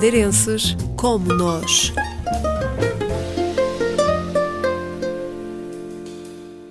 [0.00, 1.92] madeirenses como nós.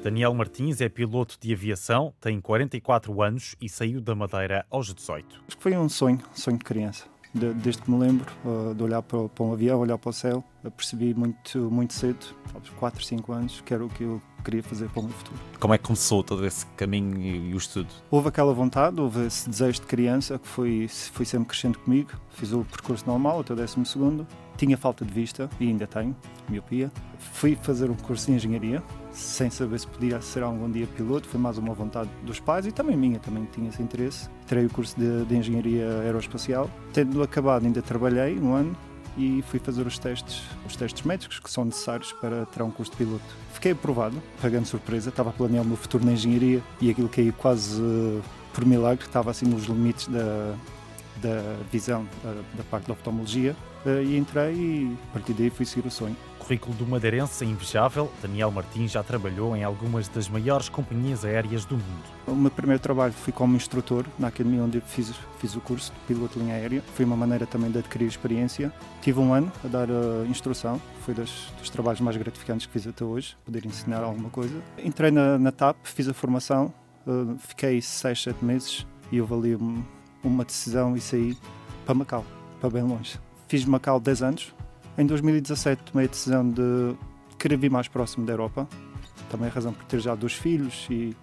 [0.04, 5.43] Daniel Martins é piloto de aviação, tem 44 anos e saiu da Madeira aos 18.
[5.47, 7.05] Acho que foi um sonho, sonho de criança.
[7.31, 10.14] De, desde que me lembro uh, de olhar para, para, um avião, olhar para o
[10.14, 14.64] céu, percebi muito, muito cedo, aos 4, 5 anos, que era o que eu queria
[14.64, 15.39] fazer para o meu futuro.
[15.59, 17.88] Como é que começou todo esse caminho e, o estudo?
[18.09, 22.12] Houve aquela vontade, houve esse desejo de criança que foi, foi sempre crescendo comigo.
[22.31, 24.27] Fiz o percurso normal até o 12 segundo.
[24.58, 26.14] Tinha falta de vista e ainda tenho,
[26.50, 26.91] miopia.
[27.17, 31.39] Fui fazer um curso de engenharia, sem saber se podia ser algum dia piloto, foi
[31.39, 34.30] mais uma vontade dos pais e também minha, também tinha esse interesse.
[34.48, 36.70] Terei o curso de, de Engenharia Aeroespacial.
[36.91, 38.76] Tendo acabado, ainda trabalhei um ano
[39.20, 42.91] e fui fazer os testes, os testes médicos que são necessários para ter um curso
[42.94, 43.26] de piloto.
[43.54, 47.34] Fiquei aprovado, pagando surpresa, estava a planear o meu futuro na engenharia e aquilo caiu
[47.34, 48.23] quase uh,
[48.54, 50.56] por milagre, estava assim nos limites da,
[51.22, 52.08] da visão
[52.56, 56.16] da, parte da oftalmologia uh, e entrei e a partir daí fui seguir o sonho
[56.50, 61.64] currículo do madeirense é invejável, Daniel Martins já trabalhou em algumas das maiores companhias aéreas
[61.64, 62.03] do mundo.
[62.26, 66.00] O meu primeiro trabalho foi como instrutor na academia onde fiz, fiz o curso de
[66.08, 66.81] piloto de linha aérea.
[66.95, 68.73] Foi uma maneira também de adquirir experiência.
[69.00, 72.88] Tive um ano a dar uh, instrução, foi das, dos trabalhos mais gratificantes que fiz
[72.88, 74.59] até hoje, poder ensinar alguma coisa.
[74.83, 76.73] Entrei na, na TAP, fiz a formação,
[77.06, 79.83] uh, fiquei 6, 7 meses e houve ali
[80.23, 81.38] uma decisão e saí
[81.86, 82.25] para Macau,
[82.59, 83.20] para bem longe.
[83.48, 84.53] Fiz Macau 10 anos,
[84.98, 86.95] em 2017 tomei a decisão de
[87.38, 88.67] querer vir mais próximo da Europa,
[89.30, 91.16] também a razão por ter já dois filhos e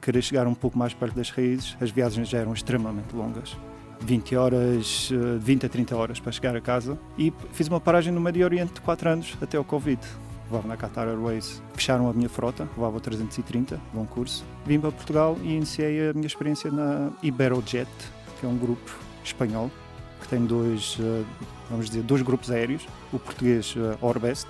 [0.00, 1.76] querer chegar um pouco mais perto das raízes.
[1.80, 3.56] As viagens já eram extremamente longas.
[4.00, 8.12] 20 horas, 20 eh, a 30 horas para chegar a casa e fiz uma paragem
[8.12, 10.00] no Médio Oriente de 4 anos até o Covid.
[10.50, 14.42] Levava na Qatar Airways, fecharam a minha frota, levava o 330, bom curso.
[14.64, 17.90] Vim para Portugal e iniciei a minha experiência na Iberojet,
[18.38, 19.70] que é um grupo espanhol
[20.20, 21.24] que tem dois, eh,
[21.70, 24.48] vamos dizer, dois grupos aéreos, o português eh, Orbest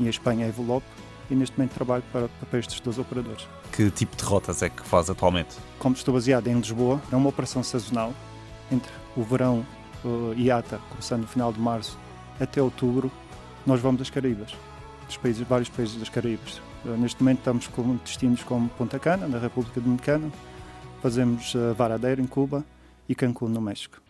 [0.00, 0.84] e a Espanha Evolop,
[1.30, 3.46] e neste momento trabalho para, para estes dois operadores.
[3.72, 5.56] Que tipo de rotas é que faz atualmente?
[5.78, 8.12] Como estou baseado em Lisboa, é uma operação sazonal
[8.70, 9.64] entre o verão
[10.04, 11.98] uh, e ATA, começando no final de março,
[12.40, 13.10] até outubro,
[13.64, 14.54] nós vamos às Caraíbas,
[15.06, 16.60] dos países, vários países das Caraíbas.
[16.84, 20.30] Uh, neste momento estamos com destinos como Ponta Cana, na República Dominicana,
[21.00, 22.64] fazemos uh, Varadeiro, em Cuba,
[23.08, 24.04] e Cancún, no México.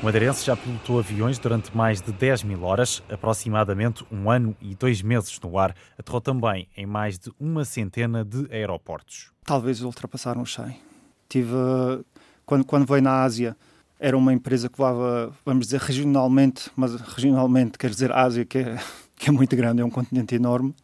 [0.00, 4.74] O madeirense já pilotou aviões durante mais de 10 mil horas, aproximadamente um ano e
[4.74, 5.76] dois meses no ar.
[5.98, 9.30] Aterrou também em mais de uma centena de aeroportos.
[9.44, 10.74] Talvez ultrapassaram os 100.
[11.28, 11.52] Tive,
[12.46, 13.54] quando, quando veio na Ásia,
[13.98, 18.78] era uma empresa que voava, vamos dizer, regionalmente, mas regionalmente quer dizer Ásia, que é,
[19.20, 20.74] que é muito grande, é um continente enorme.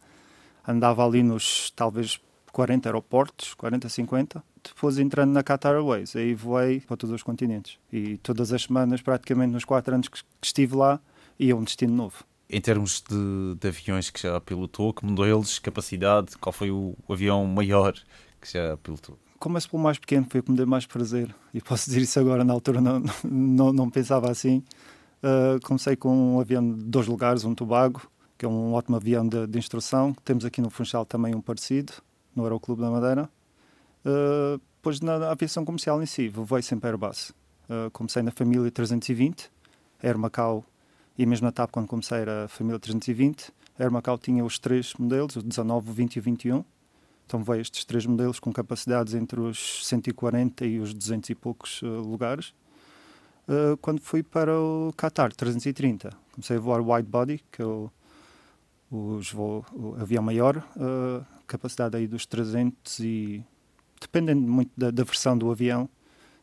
[0.67, 2.19] Andava ali nos, talvez,
[2.51, 7.77] 40 aeroportos, 40, 50 depois entrando na Qatar Airways, aí voei para todos os continentes.
[7.91, 10.99] E todas as semanas, praticamente nos quatro anos que, estive lá,
[11.39, 12.23] ia um destino novo.
[12.49, 17.13] Em termos de, de aviões que já pilotou, que modelos, capacidade, qual foi o, o
[17.13, 17.93] avião maior
[18.41, 19.17] que já pilotou?
[19.39, 21.33] Começo pelo mais pequeno, foi o que me deu mais prazer.
[21.53, 24.63] E posso dizer isso agora, na altura não, não, não pensava assim.
[25.21, 28.01] Uh, comecei com um avião de dois lugares, um Tobago,
[28.37, 30.13] que é um ótimo avião de, de instrução.
[30.23, 31.93] Temos aqui no Funchal também um parecido,
[32.35, 33.29] no Aeroclube da Madeira.
[34.05, 37.31] Uh, depois na aviação comercial em si, voei sempre Airbus.
[37.69, 39.51] Uh, comecei na família 320,
[40.01, 40.63] Air Macau,
[41.17, 43.51] e mesmo na TAP quando comecei era a família 320.
[43.79, 46.65] Air Macau tinha os três modelos, o 19, o 20 e o 21.
[47.25, 51.81] Então veio estes três modelos com capacidades entre os 140 e os 200 e poucos
[51.81, 52.53] uh, lugares.
[53.47, 57.91] Uh, quando fui para o Qatar 330, comecei a voar wide body, que é o,
[58.91, 63.43] os voo, o avião maior, uh, capacidade aí dos 300 e
[63.99, 65.89] dependendo muito da, da versão do avião,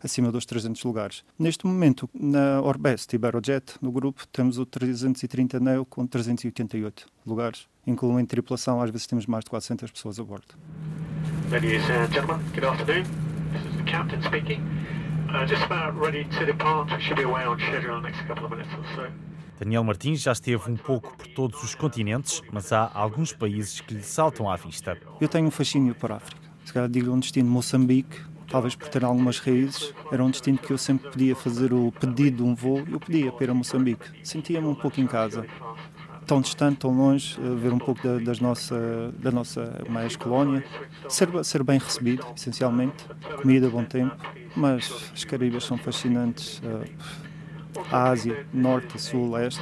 [0.03, 1.25] acima dos 300 lugares.
[1.39, 7.67] Neste momento, na Orbest e Iberojet, no grupo, temos o 330 Neo com 388 lugares,
[7.87, 10.55] incluindo tripulação, às vezes temos mais de 400 pessoas a bordo.
[11.51, 13.05] Ladies and gentlemen, good afternoon.
[13.53, 14.61] This is the captain speaking.
[15.29, 16.91] Uh, just about ready to depart.
[16.93, 19.34] We should be away on schedule in the next couple of minutes or so.
[19.59, 23.95] Daniel Martins já esteve um pouco por todos os continentes, mas há alguns países que
[23.95, 24.99] lhe saltam à vista.
[25.21, 29.05] Eu tenho um fascínio por África se calhar digo um destino Moçambique, talvez por ter
[29.05, 32.83] algumas raízes, era um destino que eu sempre podia fazer o pedido de um voo,
[32.91, 34.05] eu podia para ir a Moçambique.
[34.23, 35.47] Sentia-me um pouco em casa.
[36.27, 40.65] Tão distante, tão longe, ver um pouco da, das nossa, da nossa mais colónia.
[41.07, 43.05] Ser, ser bem recebido, essencialmente.
[43.43, 44.17] Comida, bom tempo.
[44.57, 46.63] Mas as Caraíbas são fascinantes.
[46.65, 47.34] A
[47.91, 49.61] Ásia, Norte, Sul, Leste.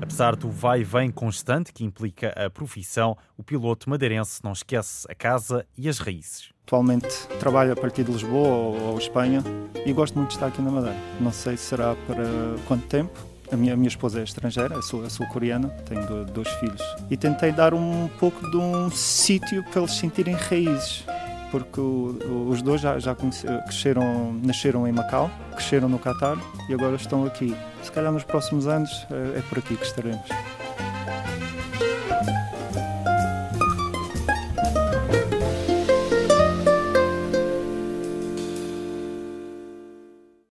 [0.00, 5.06] Apesar do vai e vem constante que implica a profissão, o piloto madeirense não esquece
[5.10, 6.50] a casa e as raízes.
[6.66, 7.08] Atualmente
[7.38, 9.42] trabalho a partir de Lisboa ou, ou Espanha
[9.86, 10.96] e gosto muito de estar aqui na Madeira.
[11.20, 12.24] Não sei se será para
[12.66, 13.12] quanto tempo,
[13.52, 16.82] a minha, a minha esposa é estrangeira, sou, sou coreana, tenho dois filhos.
[17.10, 21.04] E tentei dar um pouco de um sítio para eles sentirem raízes
[21.52, 26.38] porque os dois já, já cresceram, nasceram em Macau, cresceram no Catar
[26.68, 27.54] e agora estão aqui.
[27.82, 30.26] Se calhar nos próximos anos é, é por aqui que estaremos.